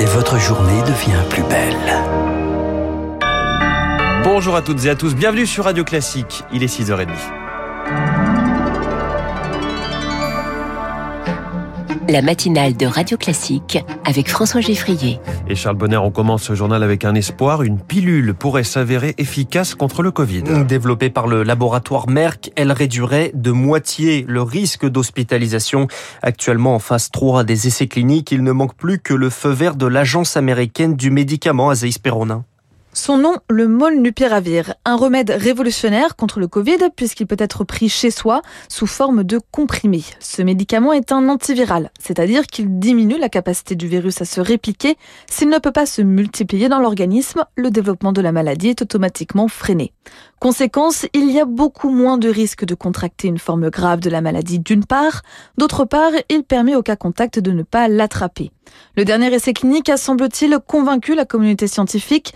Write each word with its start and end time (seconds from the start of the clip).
et 0.00 0.04
votre 0.06 0.38
journée 0.38 0.80
devient 0.82 1.22
plus 1.28 1.42
belle. 1.42 1.76
Bonjour 4.24 4.56
à 4.56 4.62
toutes 4.62 4.86
et 4.86 4.90
à 4.90 4.96
tous, 4.96 5.14
bienvenue 5.14 5.46
sur 5.46 5.64
Radio 5.64 5.84
Classique, 5.84 6.42
il 6.52 6.62
est 6.62 6.74
6h30. 6.74 7.39
La 12.10 12.22
matinale 12.22 12.76
de 12.76 12.86
Radio 12.86 13.16
Classique 13.16 13.78
avec 14.04 14.28
François 14.28 14.60
Geffrier. 14.60 15.20
Et 15.46 15.54
Charles 15.54 15.76
Bonner, 15.76 15.98
on 15.98 16.10
commence 16.10 16.42
ce 16.42 16.56
journal 16.56 16.82
avec 16.82 17.04
un 17.04 17.14
espoir. 17.14 17.62
Une 17.62 17.78
pilule 17.78 18.34
pourrait 18.34 18.64
s'avérer 18.64 19.14
efficace 19.16 19.76
contre 19.76 20.02
le 20.02 20.10
Covid. 20.10 20.42
Développée 20.66 21.08
par 21.08 21.28
le 21.28 21.44
laboratoire 21.44 22.08
Merck, 22.08 22.50
elle 22.56 22.72
réduirait 22.72 23.30
de 23.34 23.52
moitié 23.52 24.24
le 24.26 24.42
risque 24.42 24.86
d'hospitalisation. 24.86 25.86
Actuellement 26.20 26.74
en 26.74 26.80
phase 26.80 27.12
3 27.12 27.44
des 27.44 27.68
essais 27.68 27.86
cliniques, 27.86 28.32
il 28.32 28.42
ne 28.42 28.50
manque 28.50 28.74
plus 28.74 28.98
que 28.98 29.14
le 29.14 29.30
feu 29.30 29.50
vert 29.50 29.76
de 29.76 29.86
l'agence 29.86 30.36
américaine 30.36 30.96
du 30.96 31.12
médicament 31.12 31.70
Azaïs 31.70 31.98
Perronin. 31.98 32.44
Son 33.02 33.16
nom, 33.16 33.38
le 33.48 33.66
molnupiravir, 33.66 34.74
un 34.84 34.94
remède 34.94 35.30
révolutionnaire 35.30 36.16
contre 36.16 36.38
le 36.38 36.48
Covid 36.48 36.90
puisqu'il 36.94 37.26
peut 37.26 37.34
être 37.38 37.64
pris 37.64 37.88
chez 37.88 38.10
soi 38.10 38.42
sous 38.68 38.86
forme 38.86 39.24
de 39.24 39.40
comprimé. 39.50 40.04
Ce 40.18 40.42
médicament 40.42 40.92
est 40.92 41.10
un 41.10 41.30
antiviral, 41.30 41.92
c'est-à-dire 41.98 42.46
qu'il 42.46 42.78
diminue 42.78 43.16
la 43.18 43.30
capacité 43.30 43.74
du 43.74 43.88
virus 43.88 44.20
à 44.20 44.26
se 44.26 44.42
répliquer. 44.42 44.98
S'il 45.30 45.48
ne 45.48 45.56
peut 45.56 45.72
pas 45.72 45.86
se 45.86 46.02
multiplier 46.02 46.68
dans 46.68 46.78
l'organisme, 46.78 47.46
le 47.56 47.70
développement 47.70 48.12
de 48.12 48.20
la 48.20 48.32
maladie 48.32 48.68
est 48.68 48.82
automatiquement 48.82 49.48
freiné. 49.48 49.94
Conséquence, 50.38 51.06
il 51.14 51.30
y 51.30 51.40
a 51.40 51.46
beaucoup 51.46 51.88
moins 51.88 52.18
de 52.18 52.28
risques 52.28 52.66
de 52.66 52.74
contracter 52.74 53.28
une 53.28 53.38
forme 53.38 53.70
grave 53.70 54.00
de 54.00 54.10
la 54.10 54.20
maladie 54.20 54.58
d'une 54.58 54.84
part, 54.84 55.22
d'autre 55.56 55.86
part, 55.86 56.12
il 56.28 56.44
permet 56.44 56.76
au 56.76 56.82
cas 56.82 56.96
contact 56.96 57.38
de 57.38 57.50
ne 57.50 57.62
pas 57.62 57.88
l'attraper. 57.88 58.50
Le 58.96 59.04
dernier 59.04 59.32
essai 59.32 59.52
clinique 59.52 59.88
a, 59.88 59.96
semble-t-il, 59.96 60.58
convaincu 60.66 61.14
la 61.14 61.24
communauté 61.24 61.66
scientifique. 61.66 62.34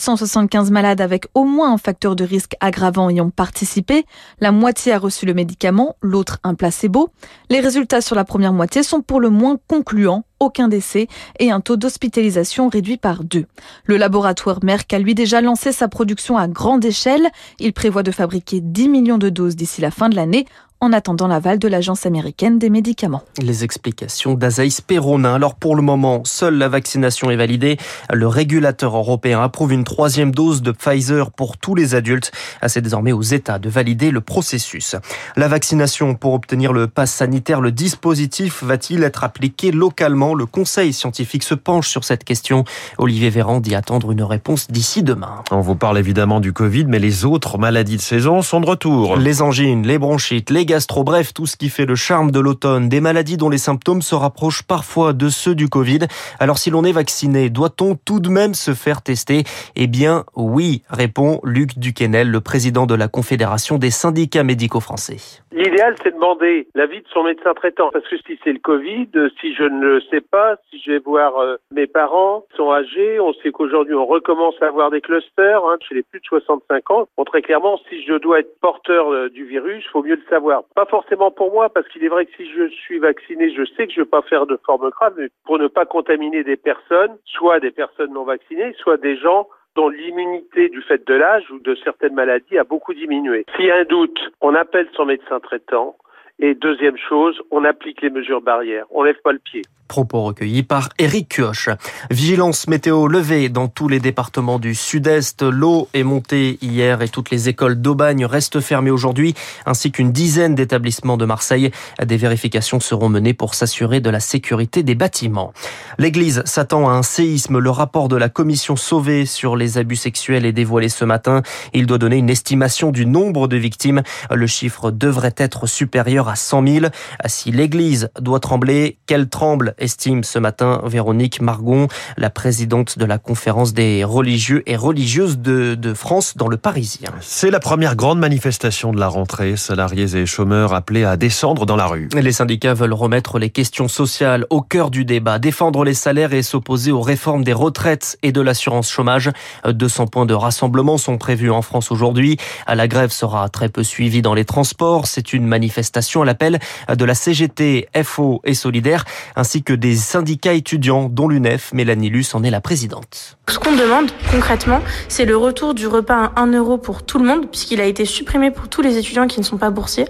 775 0.00 0.70
malades 0.70 1.02
avec 1.02 1.26
au 1.34 1.44
moins 1.44 1.74
un 1.74 1.78
facteur 1.78 2.16
de 2.16 2.24
risque 2.24 2.56
aggravant 2.60 3.10
y 3.10 3.20
ont 3.20 3.30
participé. 3.30 4.06
La 4.40 4.50
moitié 4.50 4.92
a 4.92 4.98
reçu 4.98 5.26
le 5.26 5.34
médicament, 5.34 5.96
l'autre 6.00 6.38
un 6.42 6.54
placebo. 6.54 7.10
Les 7.50 7.60
résultats 7.60 8.00
sur 8.00 8.16
la 8.16 8.24
première 8.24 8.54
moitié 8.54 8.82
sont 8.82 9.02
pour 9.02 9.20
le 9.20 9.28
moins 9.28 9.58
concluants 9.68 10.24
aucun 10.40 10.68
décès 10.68 11.06
et 11.38 11.50
un 11.50 11.60
taux 11.60 11.76
d'hospitalisation 11.76 12.70
réduit 12.70 12.96
par 12.96 13.24
deux. 13.24 13.44
Le 13.84 13.98
laboratoire 13.98 14.60
Merck 14.64 14.92
a 14.94 14.98
lui 14.98 15.14
déjà 15.14 15.42
lancé 15.42 15.70
sa 15.70 15.86
production 15.86 16.38
à 16.38 16.48
grande 16.48 16.84
échelle. 16.84 17.28
Il 17.58 17.74
prévoit 17.74 18.02
de 18.02 18.10
fabriquer 18.10 18.60
10 18.62 18.88
millions 18.88 19.18
de 19.18 19.28
doses 19.28 19.54
d'ici 19.54 19.82
la 19.82 19.90
fin 19.90 20.08
de 20.08 20.16
l'année 20.16 20.46
en 20.80 20.94
attendant 20.94 21.26
l'aval 21.26 21.58
de 21.58 21.68
l'Agence 21.68 22.06
américaine 22.06 22.58
des 22.58 22.70
médicaments. 22.70 23.22
Les 23.40 23.64
explications 23.64 24.34
d'Azaïs 24.34 24.80
Perronin. 24.80 25.34
Alors 25.34 25.54
pour 25.54 25.76
le 25.76 25.82
moment, 25.82 26.22
seule 26.24 26.54
la 26.54 26.68
vaccination 26.68 27.30
est 27.30 27.36
validée. 27.36 27.76
Le 28.10 28.26
régulateur 28.26 28.96
européen 28.96 29.42
approuve 29.42 29.72
une 29.72 29.84
troisième 29.84 30.34
dose 30.34 30.62
de 30.62 30.72
Pfizer 30.72 31.32
pour 31.32 31.58
tous 31.58 31.74
les 31.74 31.94
adultes. 31.94 32.32
C'est 32.66 32.80
désormais 32.80 33.12
aux 33.12 33.20
États 33.20 33.58
de 33.58 33.68
valider 33.68 34.10
le 34.10 34.22
processus. 34.22 34.96
La 35.36 35.48
vaccination 35.48 36.14
pour 36.14 36.32
obtenir 36.32 36.72
le 36.72 36.86
pass 36.86 37.12
sanitaire, 37.12 37.60
le 37.60 37.72
dispositif 37.72 38.62
va-t-il 38.62 39.02
être 39.02 39.22
appliqué 39.22 39.72
localement? 39.72 40.34
Le 40.34 40.46
Conseil 40.46 40.94
scientifique 40.94 41.42
se 41.42 41.54
penche 41.54 41.88
sur 41.88 42.04
cette 42.04 42.24
question. 42.24 42.64
Olivier 42.96 43.28
Véran 43.28 43.60
dit 43.60 43.74
attendre 43.74 44.12
une 44.12 44.22
réponse 44.22 44.68
d'ici 44.70 45.02
demain. 45.02 45.42
On 45.50 45.60
vous 45.60 45.74
parle 45.74 45.98
évidemment 45.98 46.40
du 46.40 46.54
Covid, 46.54 46.86
mais 46.86 46.98
les 46.98 47.26
autres 47.26 47.58
maladies 47.58 47.96
de 47.96 48.02
saison 48.02 48.40
sont 48.40 48.60
de 48.60 48.66
retour. 48.66 49.16
Les 49.16 49.42
angines, 49.42 49.86
les 49.86 49.98
bronchites, 49.98 50.48
les 50.48 50.64
gastro, 50.70 51.02
bref, 51.02 51.34
tout 51.34 51.46
ce 51.46 51.56
qui 51.56 51.68
fait 51.68 51.84
le 51.84 51.96
charme 51.96 52.30
de 52.30 52.38
l'automne, 52.38 52.88
des 52.88 53.00
maladies 53.00 53.36
dont 53.36 53.48
les 53.48 53.58
symptômes 53.58 54.02
se 54.02 54.14
rapprochent 54.14 54.62
parfois 54.62 55.12
de 55.12 55.28
ceux 55.28 55.56
du 55.56 55.68
Covid. 55.68 56.06
Alors 56.38 56.58
si 56.58 56.70
l'on 56.70 56.84
est 56.84 56.92
vacciné, 56.92 57.50
doit-on 57.50 57.96
tout 57.96 58.20
de 58.20 58.28
même 58.28 58.54
se 58.54 58.72
faire 58.72 59.02
tester? 59.02 59.42
Eh 59.74 59.88
bien 59.88 60.24
oui, 60.36 60.82
répond 60.88 61.40
Luc 61.42 61.76
Duquesnel, 61.78 62.30
le 62.30 62.40
président 62.40 62.86
de 62.86 62.94
la 62.94 63.08
Confédération 63.08 63.78
des 63.78 63.90
syndicats 63.90 64.44
médicaux 64.44 64.78
français. 64.78 65.16
L'idéal, 65.50 65.96
c'est 66.02 66.14
demander 66.14 66.68
l'avis 66.76 67.00
de 67.00 67.08
son 67.12 67.24
médecin 67.24 67.52
traitant. 67.54 67.90
Parce 67.92 68.06
que 68.06 68.16
si 68.18 68.38
c'est 68.44 68.52
le 68.52 68.60
Covid, 68.60 69.08
si 69.40 69.52
je 69.54 69.64
ne 69.64 69.84
le 69.84 70.00
sais 70.02 70.20
pas, 70.20 70.56
si 70.70 70.80
je 70.80 70.92
vais 70.92 70.98
voir 71.00 71.36
euh, 71.38 71.56
mes 71.72 71.88
parents 71.88 72.44
qui 72.50 72.56
sont 72.56 72.70
âgés, 72.70 73.18
on 73.18 73.32
sait 73.34 73.50
qu'aujourd'hui, 73.50 73.94
on 73.94 74.06
recommence 74.06 74.54
à 74.60 74.66
avoir 74.66 74.90
des 74.90 75.00
clusters 75.00 75.64
hein, 75.64 75.76
chez 75.88 75.96
les 75.96 76.02
plus 76.02 76.20
de 76.20 76.24
65 76.26 76.90
ans. 76.92 77.08
Bon, 77.16 77.24
très 77.24 77.42
clairement, 77.42 77.80
si 77.88 78.04
je 78.04 78.14
dois 78.14 78.38
être 78.38 78.60
porteur 78.60 79.12
euh, 79.12 79.28
du 79.30 79.44
virus, 79.44 79.84
il 79.84 79.90
faut 79.90 80.02
mieux 80.04 80.14
le 80.14 80.22
savoir. 80.30 80.59
Pas 80.74 80.86
forcément 80.86 81.30
pour 81.30 81.52
moi, 81.52 81.68
parce 81.68 81.88
qu'il 81.88 82.04
est 82.04 82.08
vrai 82.08 82.26
que 82.26 82.32
si 82.36 82.50
je 82.50 82.68
suis 82.68 82.98
vacciné, 82.98 83.52
je 83.52 83.64
sais 83.76 83.86
que 83.86 83.92
je 83.92 84.00
ne 84.00 84.04
vais 84.04 84.10
pas 84.10 84.22
faire 84.22 84.46
de 84.46 84.58
forme 84.64 84.90
grave, 84.90 85.14
mais 85.16 85.28
pour 85.44 85.58
ne 85.58 85.68
pas 85.68 85.86
contaminer 85.86 86.44
des 86.44 86.56
personnes, 86.56 87.16
soit 87.24 87.60
des 87.60 87.70
personnes 87.70 88.12
non 88.12 88.24
vaccinées, 88.24 88.74
soit 88.78 88.96
des 88.96 89.16
gens 89.16 89.48
dont 89.76 89.88
l'immunité 89.88 90.68
du 90.68 90.82
fait 90.82 91.06
de 91.06 91.14
l'âge 91.14 91.50
ou 91.50 91.58
de 91.60 91.74
certaines 91.76 92.14
maladies 92.14 92.58
a 92.58 92.64
beaucoup 92.64 92.94
diminué. 92.94 93.46
S'il 93.56 93.66
y 93.66 93.70
a 93.70 93.76
un 93.76 93.84
doute, 93.84 94.18
on 94.40 94.54
appelle 94.54 94.88
son 94.94 95.06
médecin 95.06 95.38
traitant. 95.40 95.96
Et 96.42 96.54
deuxième 96.54 96.96
chose, 97.08 97.38
on 97.50 97.64
applique 97.64 98.00
les 98.00 98.10
mesures 98.10 98.40
barrières. 98.40 98.86
On 98.90 99.02
lève 99.02 99.20
pas 99.22 99.32
le 99.32 99.38
pied. 99.38 99.62
Propos 99.90 100.22
recueillis 100.22 100.62
par 100.62 100.88
Eric 101.00 101.28
Kioch. 101.34 101.68
Vigilance 102.10 102.68
météo 102.68 103.08
levée 103.08 103.48
dans 103.48 103.66
tous 103.66 103.88
les 103.88 103.98
départements 103.98 104.60
du 104.60 104.76
sud-est. 104.76 105.42
L'eau 105.42 105.88
est 105.94 106.04
montée 106.04 106.58
hier 106.62 107.02
et 107.02 107.08
toutes 107.08 107.32
les 107.32 107.48
écoles 107.48 107.74
d'Aubagne 107.74 108.24
restent 108.24 108.60
fermées 108.60 108.92
aujourd'hui, 108.92 109.34
ainsi 109.66 109.90
qu'une 109.90 110.12
dizaine 110.12 110.54
d'établissements 110.54 111.16
de 111.16 111.24
Marseille. 111.24 111.72
Des 112.00 112.16
vérifications 112.16 112.78
seront 112.78 113.08
menées 113.08 113.34
pour 113.34 113.54
s'assurer 113.54 114.00
de 114.00 114.10
la 114.10 114.20
sécurité 114.20 114.84
des 114.84 114.94
bâtiments. 114.94 115.52
L'église 115.98 116.44
s'attend 116.44 116.88
à 116.88 116.92
un 116.92 117.02
séisme. 117.02 117.58
Le 117.58 117.70
rapport 117.70 118.06
de 118.06 118.16
la 118.16 118.28
commission 118.28 118.76
sauvée 118.76 119.26
sur 119.26 119.56
les 119.56 119.76
abus 119.76 119.96
sexuels 119.96 120.46
est 120.46 120.52
dévoilé 120.52 120.88
ce 120.88 121.04
matin. 121.04 121.42
Il 121.74 121.86
doit 121.86 121.98
donner 121.98 122.18
une 122.18 122.30
estimation 122.30 122.92
du 122.92 123.06
nombre 123.06 123.48
de 123.48 123.56
victimes. 123.56 124.02
Le 124.32 124.46
chiffre 124.46 124.92
devrait 124.92 125.34
être 125.36 125.66
supérieur 125.66 126.28
100 126.36 126.66
000. 126.66 126.86
Si 127.26 127.50
l'église 127.50 128.10
doit 128.18 128.40
trembler, 128.40 128.98
qu'elle 129.06 129.28
tremble 129.28 129.74
estime 129.78 130.24
ce 130.24 130.38
matin 130.38 130.82
Véronique 130.84 131.40
Margon, 131.40 131.88
la 132.16 132.30
présidente 132.30 132.98
de 132.98 133.04
la 133.04 133.18
conférence 133.18 133.72
des 133.72 134.04
religieux 134.04 134.62
et 134.66 134.76
religieuses 134.76 135.38
de, 135.38 135.74
de 135.74 135.94
France 135.94 136.36
dans 136.36 136.48
le 136.48 136.56
Parisien. 136.56 137.10
C'est 137.20 137.50
la 137.50 137.60
première 137.60 137.96
grande 137.96 138.18
manifestation 138.18 138.92
de 138.92 139.00
la 139.00 139.08
rentrée. 139.08 139.56
Salariés 139.56 140.16
et 140.16 140.26
chômeurs 140.26 140.74
appelés 140.74 141.04
à 141.04 141.16
descendre 141.16 141.66
dans 141.66 141.76
la 141.76 141.86
rue. 141.86 142.08
Les 142.14 142.32
syndicats 142.32 142.74
veulent 142.74 142.92
remettre 142.92 143.38
les 143.38 143.50
questions 143.50 143.88
sociales 143.88 144.46
au 144.50 144.60
cœur 144.60 144.90
du 144.90 145.04
débat, 145.04 145.38
défendre 145.38 145.84
les 145.84 145.94
salaires 145.94 146.32
et 146.32 146.42
s'opposer 146.42 146.92
aux 146.92 147.00
réformes 147.00 147.44
des 147.44 147.52
retraites 147.52 148.18
et 148.22 148.32
de 148.32 148.40
l'assurance 148.40 148.90
chômage. 148.90 149.30
200 149.68 150.06
points 150.06 150.26
de 150.26 150.34
rassemblement 150.34 150.98
sont 150.98 151.18
prévus 151.18 151.50
en 151.50 151.62
France 151.62 151.90
aujourd'hui. 151.90 152.36
La 152.68 152.88
grève 152.88 153.10
sera 153.10 153.48
très 153.48 153.68
peu 153.68 153.82
suivie 153.82 154.22
dans 154.22 154.34
les 154.34 154.44
transports. 154.44 155.06
C'est 155.06 155.32
une 155.32 155.46
manifestation 155.46 156.19
l'appel 156.24 156.58
de 156.94 157.04
la 157.04 157.14
CGT, 157.14 157.88
FO 158.02 158.40
et 158.44 158.54
Solidaire, 158.54 159.04
ainsi 159.36 159.62
que 159.62 159.72
des 159.72 159.94
syndicats 159.94 160.52
étudiants, 160.52 161.08
dont 161.08 161.28
l'UNEF. 161.28 161.72
Mélanie 161.72 162.10
Luce 162.10 162.34
en 162.34 162.42
est 162.42 162.50
la 162.50 162.60
présidente. 162.60 163.36
Ce 163.48 163.58
qu'on 163.58 163.74
demande 163.74 164.10
concrètement, 164.30 164.80
c'est 165.08 165.24
le 165.24 165.36
retour 165.36 165.74
du 165.74 165.86
repas 165.86 166.32
à 166.36 166.40
1 166.40 166.52
euro 166.52 166.78
pour 166.78 167.02
tout 167.02 167.18
le 167.18 167.24
monde, 167.24 167.48
puisqu'il 167.50 167.80
a 167.80 167.84
été 167.84 168.04
supprimé 168.04 168.50
pour 168.50 168.68
tous 168.68 168.82
les 168.82 168.96
étudiants 168.96 169.26
qui 169.26 169.40
ne 169.40 169.44
sont 169.44 169.58
pas 169.58 169.70
boursiers. 169.70 170.06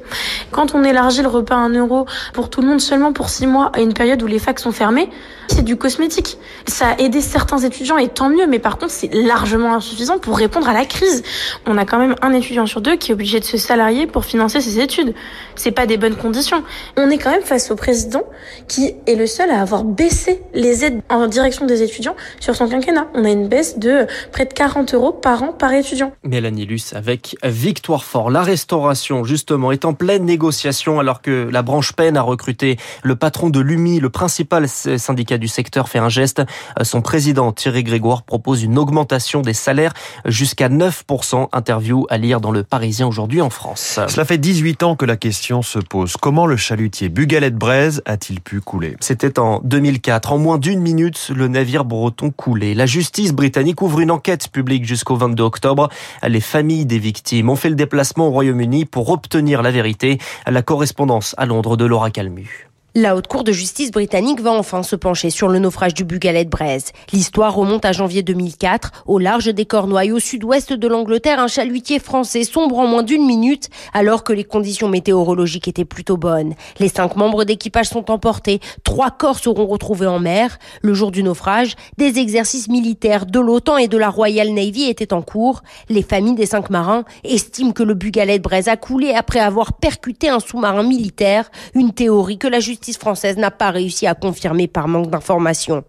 Quand 0.51 0.75
on 0.75 0.85
élargit 0.85 1.23
le 1.23 1.29
repas 1.29 1.57
à 1.57 1.61
1 1.61 1.71
euro 1.71 2.07
pour 2.35 2.51
tout 2.51 2.61
le 2.61 2.69
monde 2.69 2.81
seulement 2.81 3.13
pour 3.13 3.29
6 3.29 3.47
mois 3.47 3.71
à 3.75 3.81
une 3.81 3.95
période 3.95 4.23
où 4.23 4.27
les 4.27 4.39
facs 4.39 4.59
sont 4.59 4.73
fermées, 4.73 5.09
c'est 5.49 5.63
du 5.63 5.77
cosmétique. 5.77 6.39
Ça 6.67 6.91
a 6.91 6.99
aidé 6.99 7.21
certains 7.21 7.59
étudiants 7.59 7.99
et 7.99 8.09
tant 8.09 8.29
mieux, 8.29 8.47
mais 8.47 8.59
par 8.59 8.79
contre, 8.79 8.93
c'est 8.93 9.13
largement 9.13 9.75
insuffisant 9.75 10.19
pour 10.19 10.37
répondre 10.37 10.69
à 10.69 10.73
la 10.73 10.85
crise. 10.85 11.23
On 11.67 11.77
a 11.77 11.85
quand 11.85 11.99
même 11.99 12.15
un 12.23 12.33
étudiant 12.33 12.67
sur 12.67 12.81
deux 12.81 12.97
qui 12.97 13.11
est 13.11 13.15
obligé 13.15 13.41
de 13.41 13.45
se 13.45 13.57
salarier 13.57 14.07
pour 14.07 14.25
financer 14.25 14.61
ses 14.61 14.81
études. 14.81 15.15
C'est 15.57 15.71
pas 15.71 15.87
des 15.87 15.97
bonnes 16.01 16.17
conditions. 16.17 16.65
On 16.97 17.11
est 17.11 17.19
quand 17.19 17.31
même 17.31 17.43
face 17.43 17.71
au 17.71 17.77
président 17.77 18.25
qui 18.67 18.95
est 19.07 19.15
le 19.15 19.27
seul 19.27 19.51
à 19.51 19.61
avoir 19.61 19.85
baissé 19.85 20.43
les 20.55 20.85
aides 20.85 21.01
en 21.09 21.29
direction 21.29 21.67
des 21.67 21.83
étudiants 21.83 22.17
sur 22.41 22.57
son 22.57 22.69
quinquennat. 22.69 23.07
On 23.15 23.25
a 23.25 23.31
une 23.31 23.47
baisse 23.47 23.79
de 23.79 24.07
près 24.33 24.47
de 24.47 24.53
40 24.53 24.95
euros 24.95 25.13
par 25.13 25.43
an 25.43 25.53
par 25.53 25.73
étudiant. 25.73 26.13
Mélanie 26.25 26.67
Luce 26.67 26.93
avec 26.95 27.37
Victoire 27.45 28.05
Fort. 28.05 28.31
La 28.31 28.43
restauration, 28.43 29.25
justement, 29.25 29.71
est 29.71 29.85
en 29.85 29.95
pleine 29.95 30.25
négociation 30.25 30.99
alors 30.99 31.23
que 31.23 31.49
la 31.53 31.63
branche 31.63 31.93
peine 31.93 32.17
à 32.17 32.23
recruter 32.23 32.79
le 33.03 33.15
patron 33.15 33.51
de 33.51 33.61
l'UMI, 33.61 34.01
le 34.01 34.11
principal 34.11 34.69
syndicat 34.69 35.39
du 35.39 35.49
secteur, 35.49 35.89
fait 35.89 35.99
un 35.99 36.09
geste. 36.09 36.43
Son 36.83 37.03
président, 37.03 37.53
Thierry 37.53 37.85
Grégoire, 37.85 38.23
propose 38.23 38.63
une 38.63 38.79
augmentation 38.79 39.43
des 39.43 39.55
salaires 39.55 39.93
jusqu'à 40.25 40.69
9%. 40.69 41.49
Interview 41.53 42.07
à 42.09 42.17
lire 42.17 42.41
dans 42.41 42.53
le 42.53 42.63
Parisien 42.63 43.07
aujourd'hui 43.07 43.43
en 43.43 43.51
France. 43.51 44.01
Cela 44.09 44.25
fait 44.25 44.39
18 44.39 44.83
ans 44.83 44.97
que 44.97 45.05
la 45.05 45.17
question 45.17 45.63
se 45.63 45.79
Comment 46.21 46.47
le 46.47 46.57
chalutier 46.57 47.09
Bugalet-Braise 47.09 48.03
a-t-il 48.05 48.41
pu 48.41 48.61
couler? 48.61 48.97
C'était 49.01 49.41
en 49.41 49.61
2004. 49.65 50.33
En 50.33 50.39
moins 50.39 50.59
d'une 50.59 50.81
minute, 50.81 51.33
le 51.35 51.49
navire 51.49 51.85
breton 51.85 52.31
coulait. 52.31 52.75
La 52.75 52.87
justice 52.87 53.33
britannique 53.33 53.83
ouvre 53.83 53.99
une 53.99 54.13
enquête 54.13 54.49
publique 54.49 54.85
jusqu'au 54.85 55.17
22 55.17 55.43
octobre. 55.43 55.89
Les 56.23 56.41
familles 56.41 56.87
des 56.87 57.01
victimes 57.01 57.51
ont 57.51 57.57
fait 57.57 57.71
le 57.71 57.75
déplacement 57.75 58.29
au 58.29 58.31
Royaume-Uni 58.31 58.85
pour 58.85 59.11
obtenir 59.11 59.63
la 59.63 59.73
vérité. 59.73 60.19
La 60.47 60.63
correspondance 60.63 61.35
à 61.39 61.47
Londres 61.47 61.77
de 61.77 61.87
Laura 61.87 62.11
Calmu. 62.11 62.70
La 62.97 63.15
haute 63.15 63.29
cour 63.29 63.45
de 63.45 63.53
justice 63.53 63.93
britannique 63.93 64.41
va 64.41 64.51
enfin 64.51 64.83
se 64.83 64.97
pencher 64.97 65.31
sur 65.31 65.47
le 65.47 65.61
naufrage 65.61 65.95
du 65.95 66.03
Bugalet 66.03 66.45
de 66.45 66.51
Braise. 66.51 66.87
L'histoire 67.13 67.55
remonte 67.55 67.85
à 67.85 67.93
janvier 67.93 68.25
2004. 68.25 69.05
Au 69.07 69.21
large 69.21 69.47
des 69.47 69.65
Cornouailles, 69.65 70.11
au 70.11 70.19
sud-ouest 70.19 70.73
de 70.73 70.89
l'Angleterre, 70.89 71.39
un 71.39 71.47
chalutier 71.47 72.01
français 72.01 72.43
sombre 72.43 72.81
en 72.81 72.89
moins 72.89 73.05
d'une 73.05 73.25
minute 73.25 73.69
alors 73.95 74.25
que 74.25 74.33
les 74.33 74.43
conditions 74.43 74.89
météorologiques 74.89 75.69
étaient 75.69 75.85
plutôt 75.85 76.17
bonnes. 76.17 76.55
Les 76.81 76.89
cinq 76.89 77.15
membres 77.15 77.45
d'équipage 77.45 77.87
sont 77.87 78.11
emportés. 78.11 78.59
Trois 78.83 79.13
corps 79.13 79.39
seront 79.39 79.67
retrouvés 79.67 80.09
en 80.09 80.19
mer. 80.19 80.59
Le 80.83 80.93
jour 80.93 81.13
du 81.13 81.23
naufrage, 81.23 81.77
des 81.97 82.19
exercices 82.19 82.67
militaires 82.67 83.25
de 83.25 83.39
l'OTAN 83.39 83.77
et 83.77 83.87
de 83.87 83.99
la 83.99 84.09
Royal 84.11 84.53
Navy 84.53 84.87
étaient 84.87 85.13
en 85.13 85.23
cours. 85.23 85.63
Les 85.91 86.03
familles 86.03 86.35
des 86.35 86.47
cinq 86.47 86.71
marins 86.71 87.05
estiment 87.23 87.71
que 87.71 87.85
le 87.85 87.95
Bugalet 87.95 88.39
de 88.39 88.43
Braise 88.43 88.67
a 88.67 88.77
coulé 88.77 89.13
après 89.13 89.39
avoir 89.39 89.75
percuté 89.75 90.29
un 90.29 90.41
sous-marin 90.41 90.83
militaire, 90.83 91.53
une 91.75 91.93
théorie 91.93 92.39
que 92.39 92.49
la 92.49 92.59
justice 92.59 92.80
justice 92.81 92.99
française 92.99 93.37
n'a 93.37 93.51
pas 93.51 93.71
réussi 93.71 94.07
à 94.07 94.15
confirmer 94.15 94.67
par 94.67 94.89
manque 94.89 95.11
d'informations. 95.11 95.85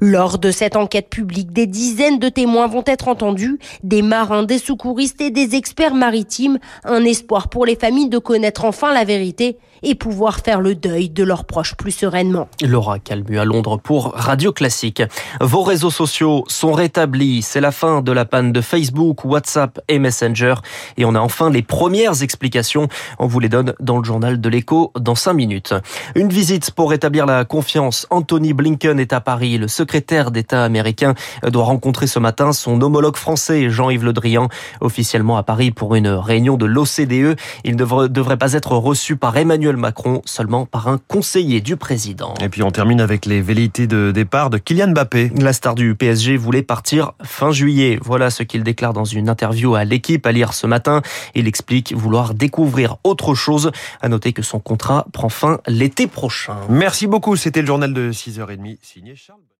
Lors 0.00 0.38
de 0.38 0.50
cette 0.50 0.76
enquête 0.76 1.08
publique, 1.08 1.52
des 1.52 1.66
dizaines 1.66 2.18
de 2.18 2.28
témoins 2.28 2.66
vont 2.66 2.84
être 2.86 3.08
entendus, 3.08 3.58
des 3.82 4.02
marins, 4.02 4.42
des 4.42 4.58
secouristes 4.58 5.20
et 5.20 5.30
des 5.30 5.54
experts 5.54 5.94
maritimes, 5.94 6.58
un 6.84 7.04
espoir 7.04 7.48
pour 7.48 7.66
les 7.66 7.76
familles 7.76 8.08
de 8.08 8.18
connaître 8.18 8.64
enfin 8.64 8.92
la 8.92 9.04
vérité 9.04 9.58
et 9.82 9.94
pouvoir 9.94 10.40
faire 10.40 10.60
le 10.60 10.74
deuil 10.74 11.10
de 11.10 11.24
leurs 11.24 11.44
proches 11.44 11.74
plus 11.74 11.90
sereinement. 11.90 12.48
Laura 12.62 12.98
Calmu 12.98 13.38
à 13.38 13.44
Londres 13.44 13.78
pour 13.78 14.12
Radio 14.14 14.52
Classique. 14.52 15.02
Vos 15.40 15.62
réseaux 15.62 15.90
sociaux 15.90 16.44
sont 16.46 16.72
rétablis. 16.72 17.42
C'est 17.42 17.60
la 17.60 17.72
fin 17.72 18.00
de 18.00 18.12
la 18.12 18.24
panne 18.24 18.52
de 18.52 18.60
Facebook, 18.60 19.24
WhatsApp 19.24 19.80
et 19.88 19.98
Messenger. 19.98 20.54
Et 20.96 21.04
on 21.04 21.14
a 21.14 21.20
enfin 21.20 21.50
les 21.50 21.62
premières 21.62 22.22
explications. 22.22 22.88
On 23.18 23.26
vous 23.26 23.40
les 23.40 23.48
donne 23.48 23.74
dans 23.80 23.98
le 23.98 24.04
journal 24.04 24.40
de 24.40 24.48
l'écho 24.48 24.92
dans 24.98 25.14
cinq 25.14 25.34
minutes. 25.34 25.74
Une 26.14 26.28
visite 26.28 26.70
pour 26.70 26.90
rétablir 26.90 27.26
la 27.26 27.44
confiance. 27.44 28.06
Anthony 28.10 28.52
Blinken 28.52 29.00
est 29.00 29.12
à 29.12 29.20
Paris. 29.52 29.58
Le 29.58 29.68
secrétaire 29.68 30.30
d'État 30.30 30.64
américain 30.64 31.14
doit 31.46 31.64
rencontrer 31.64 32.06
ce 32.06 32.18
matin 32.18 32.52
son 32.52 32.80
homologue 32.80 33.16
français, 33.16 33.70
Jean-Yves 33.70 34.04
Le 34.04 34.12
Drian, 34.12 34.48
officiellement 34.80 35.36
à 35.36 35.42
Paris 35.42 35.70
pour 35.70 35.94
une 35.94 36.08
réunion 36.08 36.56
de 36.56 36.66
l'OCDE. 36.66 37.38
Il 37.64 37.76
ne 37.76 38.06
devrait 38.08 38.36
pas 38.36 38.52
être 38.54 38.72
reçu 38.72 39.16
par 39.16 39.36
Emmanuel 39.36 39.76
Macron 39.76 40.22
seulement 40.24 40.66
par 40.66 40.88
un 40.88 40.98
conseiller 40.98 41.60
du 41.60 41.76
président. 41.76 42.34
Et 42.42 42.48
puis 42.48 42.62
on 42.62 42.70
termine 42.70 43.00
avec 43.00 43.26
les 43.26 43.40
velléités 43.40 43.86
de 43.86 44.10
départ 44.12 44.50
de 44.50 44.58
Kylian 44.58 44.88
Mbappé. 44.88 45.32
La 45.36 45.52
star 45.52 45.74
du 45.74 45.94
PSG 45.94 46.36
voulait 46.36 46.62
partir 46.62 47.12
fin 47.22 47.52
juillet. 47.52 47.98
Voilà 48.02 48.30
ce 48.30 48.42
qu'il 48.42 48.62
déclare 48.62 48.92
dans 48.92 49.04
une 49.04 49.28
interview 49.28 49.74
à 49.74 49.84
l'équipe 49.84 50.26
à 50.26 50.32
lire 50.32 50.52
ce 50.52 50.66
matin. 50.66 51.02
Il 51.34 51.46
explique 51.46 51.94
vouloir 51.94 52.34
découvrir 52.34 52.96
autre 53.04 53.34
chose. 53.34 53.70
À 54.00 54.08
noter 54.08 54.32
que 54.32 54.42
son 54.42 54.60
contrat 54.60 55.06
prend 55.12 55.28
fin 55.28 55.58
l'été 55.66 56.06
prochain. 56.06 56.56
Merci 56.68 57.06
beaucoup. 57.06 57.36
C'était 57.36 57.60
le 57.60 57.66
journal 57.66 57.92
de 57.92 58.12
6h30 58.12 58.78
signé 58.82 59.14
Charles. 59.16 59.41